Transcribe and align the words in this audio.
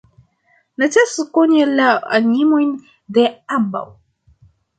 Necesas 0.83 1.29
koni 1.37 1.67
la 1.81 1.91
animojn 2.21 2.73
de 3.19 3.27
ambaŭ. 3.61 3.85